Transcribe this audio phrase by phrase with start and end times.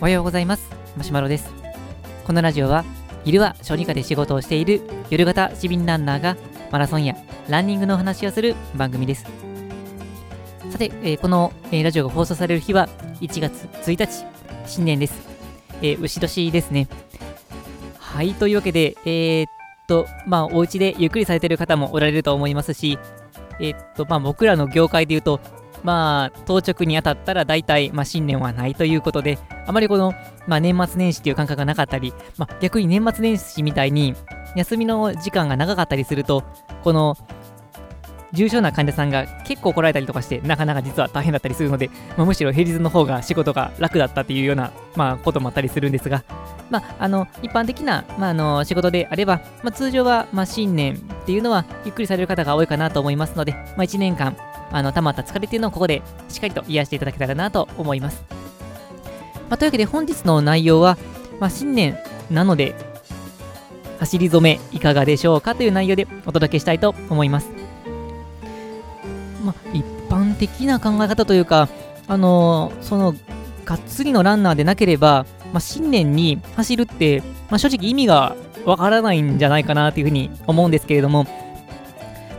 [0.00, 0.70] おはようございます。
[0.96, 1.52] マシュマロです。
[2.26, 2.84] このラジオは
[3.24, 6.36] 昼は小児科で仕事をしている夜型市民ランナーが
[6.70, 7.16] マラソンや
[7.48, 9.24] ランニングの話をする番組です。
[10.70, 12.88] さて、えーこの、えーラジオが放送される日は
[13.20, 14.24] 1月1日
[14.66, 15.14] 新年です、
[15.82, 16.88] えー牛年ですね。
[17.98, 19.48] はいというわけでえーっ
[19.86, 22.98] とまあお家でゆっくりされてる方もおられると思いますし
[23.60, 25.40] えっとまあ僕らの業界で言うと
[25.82, 30.14] まあ、当直に当たったら大体、まあ、新年はないということで、あまりこの、
[30.46, 34.14] まあ、年末年始っていう感覚がなかったり、まあ、逆に年末年始みたいに、
[34.56, 36.44] 休みの時間が長かったりすると、
[36.82, 37.16] この、
[38.32, 46.24] 重症な患者さんが結構来られたりとかして、なかなか実は大変だったりするので、まあ、むしろ平日の方が仕事が楽だったっていうような、まあ、こともあったりするんですが、
[46.70, 54.34] まあ、あの一般的な、まあ、あの仕事であれば、まあ、通常は、まあ、新年っていうのはゆっくりされる方が多いかなと思いますので、まあ、1年間、
[54.72, 58.24] あの溜まった疲れっていうのをここでしっかりと癒していただけたらなと思います。
[59.48, 60.96] まあ、というわけで本日の内容は、
[61.38, 61.98] まあ、新年
[62.30, 62.74] なので
[64.00, 67.48] 走り初めいかがでしょうかという内容でお届けしたいと思います。
[69.44, 71.68] まあ、一般的な考え方というか、
[72.08, 73.14] あのーその
[73.64, 81.30] がっつりのランナーでなければ、まあ、新年に走るって、まあ、正直意味がわからないんじゃないかなというふうに思うんですけれども、ま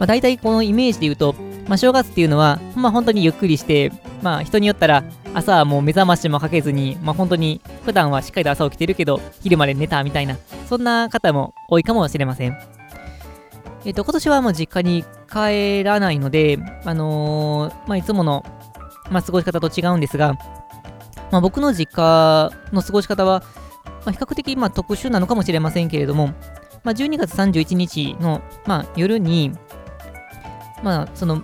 [0.00, 1.34] あ、大体このイメージで言うと、
[1.68, 10.36] まあ、正月っていうのは、まあ、本当にゆっくりして、まあ、人によったら朝はもう目覚ましもかけずに、まあ、本当に普段はしっかりと朝起きてるけど昼まで寝たみたいな
[10.68, 12.58] そんな方も多いかもしれません。
[13.84, 18.44] えっ、と今年はもう実家に帰らないので、あのーまあ、いつもの、
[19.10, 20.34] まあ、過ごし方と違うんですが、
[21.30, 23.42] まあ、僕の実家の過ごし方は、
[23.84, 26.28] まあ、比較的まあ特殊なのかもしれませんけれども、
[26.82, 29.52] まあ、12月31日の、まあ、夜に、
[30.82, 31.42] まあ、その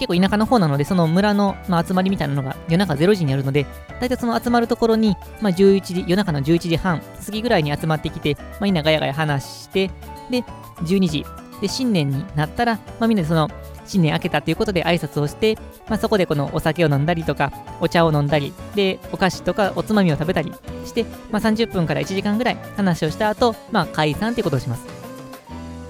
[0.00, 3.66] 結構田舎の方なので、その村の、まあ、集まりみたいなのが夜中0時にあるので、
[4.00, 9.90] 大体その集まるところに、まあ、11時、夜中の11時半過ぎぐらいに集まってきて、まあ、みんなガヤガヤ話して、
[10.30, 10.42] で、
[10.84, 11.26] 12時、
[11.60, 13.50] で、新年になったら、まあ、みんなでその、
[13.84, 15.58] 新年明けたということで挨拶をして、
[15.88, 20.50] まあ、そこでこのお酒を飲んだりとか、お茶を飲んだり、で、お菓子とかおつまみを食べたり
[20.86, 24.86] して、まあ、30分から1時間ぐらい話をした後、まあ、解散ということをします。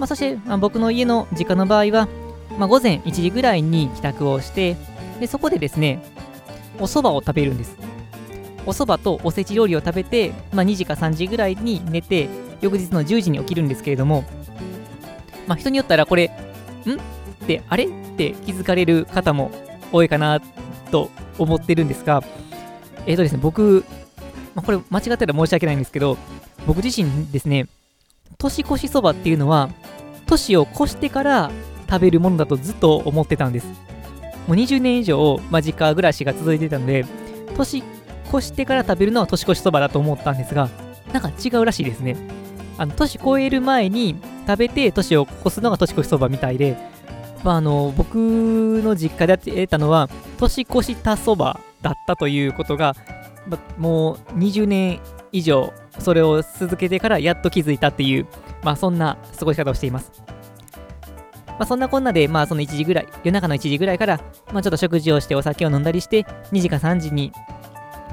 [0.00, 2.08] まあ、そして、まあ、僕の家の実家の場合は、
[2.60, 4.76] まあ、午前1時ぐらいに帰宅をして、
[5.18, 6.02] でそこでですね、
[6.78, 7.74] お蕎麦を食べるんです。
[8.66, 12.28] お蕎麦とおせち料理を食べて、まあ、2時か3時ぐらいに寝て、
[12.60, 14.24] 翌日の10時に起きるんですけれども、
[15.46, 16.28] まあ、人によったらこれ、ん？
[16.28, 16.96] っ
[17.46, 17.86] て、あれ？
[17.86, 17.88] っ
[18.18, 19.50] て気づかれる方も
[19.90, 20.42] 多いかな
[20.90, 22.22] と思ってるんですが、
[23.06, 23.86] えっ、とですね、僕、
[24.54, 26.18] まあ、これ間違ってたら申し訳ないんですけど、
[26.66, 27.68] 僕自身ですね、
[28.36, 29.70] 年越しそばっていうのは、
[30.26, 31.50] 年を越してから
[31.90, 33.66] 食べるものだとずっと思ってたんです。
[34.46, 37.04] もう20年以上、まあ、実家暮らしが続いてたので、
[37.56, 37.82] 年
[38.28, 40.68] 越してから食べるのは年越しそばだと思ったんですが、
[41.12, 42.16] なんか違うらしいですね。
[42.78, 46.78] あの年越える前に食べて年を越すのが年越しそばみたいで、
[47.44, 48.14] まあ、あの僕
[48.82, 50.08] の実家で得たのは
[50.38, 52.94] 年越したそばだったということが、
[53.46, 55.00] まもう20年
[55.32, 58.26] 以上それを続けてからやっと気づいたっていう、
[58.62, 60.10] まあ、そんな過ごし方をしています。
[61.60, 64.18] まあ、そんなこんなで、まあ、その1時ぐらい、夜中の1時ぐらいから、
[64.50, 66.22] まあ、ちょっと食事をしてお酒を飲んだりして、
[66.52, 67.32] 2時か3時に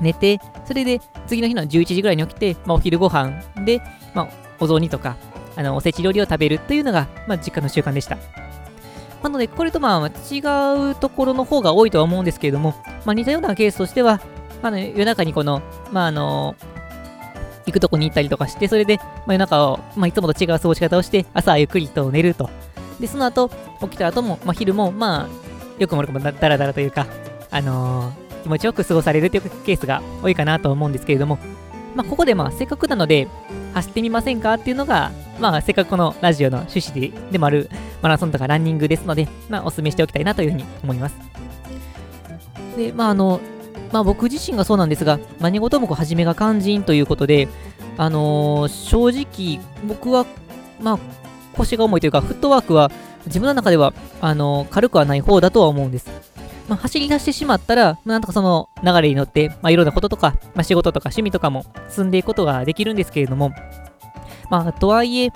[0.02, 3.82] 寝て、それで次の日の11時ぐらいに起きて、まあ、お昼ご飯で、
[4.14, 5.16] まあ、お雑煮とか、
[5.56, 8.18] あのおせち料理を食べるというのが、まあ、実家の習慣でした。
[9.24, 12.76] なので、これとまあ違うところの方が多いとは思うんですけれども、
[13.06, 14.20] まあ、似たようなケースとしては、
[14.62, 15.62] まあね、夜中にこの、
[15.94, 16.58] まああの
[17.66, 22.50] 行くとこに行ったりとかして、それで、まあ、夜中を、まあ、いつもと違う過ごし方をして、朝はゆっくりと寝ると。
[23.00, 23.50] で、その後、
[23.82, 27.08] 起きた後も、まあ、昼も、まあ、よくも悪くもだだらだらというか、
[27.52, 31.38] あのー気持ちよく過ごされるというケースが多いかなと思うんですけれども、
[31.96, 33.28] まあ、ここでまあ、せっかくなので、
[33.74, 37.70] 走ってみませんかっていうのが、まあ、せっかくこのラジオの趣旨ででもある
[38.02, 41.16] マラソンとかランニングですので、まあ、お勧めしておきたいなというふうに思います。
[42.78, 43.42] で、まあ、あの、
[43.92, 47.50] まあ、僕自身がそうなんですが、何事もこう初めが肝心ということで、
[47.98, 50.26] あのー正直、僕は、
[50.82, 51.00] まあ、
[51.58, 52.92] 腰が重いというか、フットワークは
[53.26, 56.10] 自分の中では、あの軽くはない方だとは思うんです。
[56.68, 63.52] まあ、走り出してしまったら、なんとかその流れに乗って、まあ、いろんなこととか、まあ、仕事とか趣味とかも進んでいくことができるんですけれども、
[64.50, 65.32] まあ、とはいえ、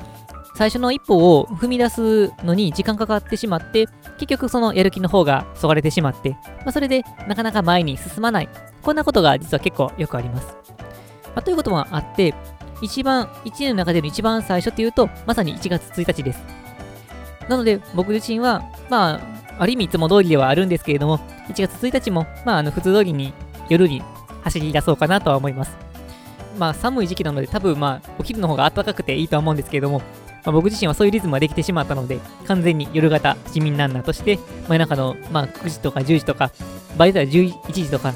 [0.56, 3.88] 最初の一歩を踏み出すのに時間かかってしまって、
[4.18, 6.38] 結局そのやる気の方がそがれてしまって、ま
[6.68, 8.50] あ、それでなかなか前に進まない。
[8.82, 10.48] こんなことが実は結構よくあります。
[11.28, 12.34] まあ、ということもあって、
[12.82, 16.44] 一番、1年の中での一番最初っていうと、まさに1月1日です。
[17.48, 19.22] なので、僕自身は、まあ、
[19.60, 21.20] ある意味いつも通りではあるんですけれども、
[21.50, 23.34] 1月1日も、まあ、あの普通通りに
[23.70, 24.02] 夜に
[24.44, 25.76] 走り出そうかなとは思います。
[26.58, 36.52] まあ、寒い時期なので、多分まあ、お昼の方が暖かくていいとは思うんですけれども、まあ、僕自身はそういうリズムができてしまったので、完全に夜型市民ランナーとして、真夜中の、まあ、9時とか10時とか、
[36.98, 38.14] 場合によっては11時とか、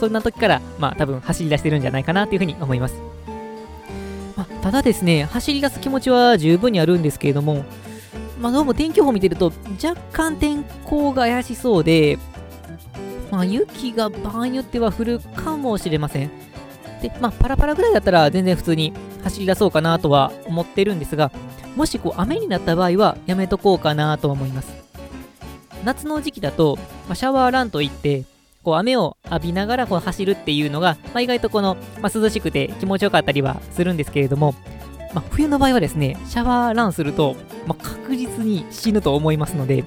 [0.00, 3.15] そんな時から、まあ、多分走り出してるんじゃないかなというふうに思います。
[4.66, 7.64] ただですね、走り出す気持ちは十分にあるんですけれども、
[8.40, 12.18] まあ、どうも天気予報見てると、若干天候が怪しそうで、
[13.30, 16.32] まあ、雪が場合によっては降るかもしれません。
[17.00, 18.92] で、まあ、パラパラぐらいだったら全然普通に
[19.22, 21.30] 走り出そうかなとは思ってるんですが、
[21.76, 24.72] もしこう雨になった場合はやめとこうかなとは思います。
[25.84, 26.74] 夏の時期だと、
[27.06, 28.24] まあ、シャワーランといって、
[28.66, 34.56] こう雨を浴びながらこう走るっていうのが、まあ、意外とこの、まあ、涼しくて気持ちよかったりはするんですけれども、
[35.14, 37.36] まあ、冬の場合はですね、シャワーランすると、
[37.68, 39.84] まあ、確実に死ぬと思いますので、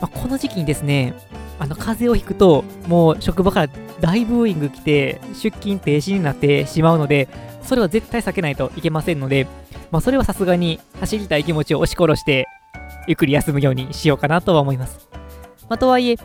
[0.00, 1.12] まあ、この時期にですね、
[1.58, 7.26] あの風邪をひくと、もう職場から大ブーイング来て、出勤停止になってしまうので、
[7.64, 9.48] それは絶対避けないといけませんので、
[9.90, 12.46] まあ、それはさすがに走りたい気持ちを押し殺して、
[13.08, 15.08] ゆっくり休むようにしようかなとは思います。
[15.68, 16.16] まあ、とはいえ、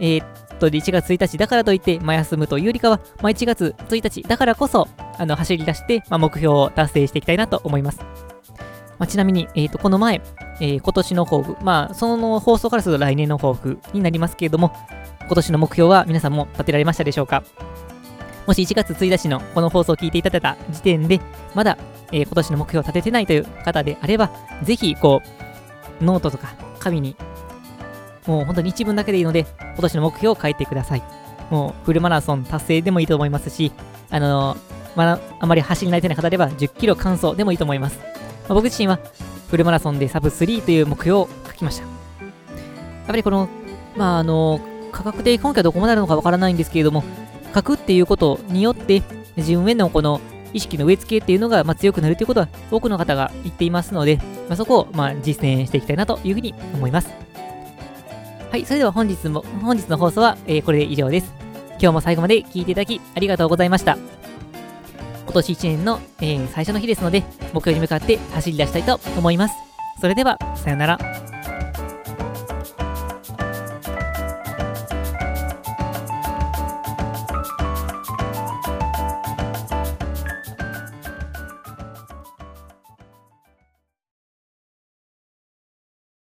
[0.00, 0.24] えー、
[0.60, 4.86] と、1月1日だからといって、まあ、休むというよりかは、まあ、1月1日だからこそ、
[5.18, 7.98] あの、走り出して、まあ、目標を達成していきたいなと思います。
[8.98, 10.20] まあ、ちなみに、えー、と、この前、
[10.60, 14.72] えー、今年の抱負、まあ、その放送からすると来年の抱負になりますけれども、
[15.22, 17.42] 今年の目標は皆さんも立てられましたでしょうか？
[18.46, 21.20] もし1月1日のこの放送を聞いていただいた時点で、
[21.54, 21.78] まだ、
[22.12, 24.30] えー、今年の目標を立ててないという方であれば、
[24.64, 25.22] ぜひ、こ
[26.00, 27.16] う、ノートとか紙に、
[28.26, 31.02] もう本当に一文だけでいいので、今年の目標を書いてください。
[31.50, 33.72] もうフルマラソン達成でもいいと思いますし、
[34.10, 34.58] あのー、
[34.96, 37.98] まあ、あまり走り慣れてない方では10キロ完走でもいいと思います。
[37.98, 38.04] ま
[38.50, 38.98] あ、僕自身は
[39.48, 41.84] フルマラソンでサブ3という目標を書きました。
[41.84, 41.88] や
[43.04, 43.48] っぱりこの、
[43.96, 44.60] まあ、あの、
[44.92, 47.02] 価格的根拠はどこまであるのかわからないんですけれども、
[47.54, 49.02] 書くっていうことによって、
[49.36, 50.20] 自分へのこの
[50.52, 54.16] 意識の植え付けっていうのが、まあ、強くなるということは多くの方が言っていますので、
[54.48, 57.29] まあ、そこを、まあ、実践していきたいなというふうに思います。
[58.50, 61.32] はい、それでは本日も、本日の放送は、えー、これで以上です。
[61.80, 63.96] 今日も最後まで聞いていただきありがとうございました。
[65.24, 67.22] 今年1年の、えー、最初の日ですので、
[67.54, 69.54] 目標に向かって走り出したいと思います。
[70.00, 71.29] それでは、さよなら。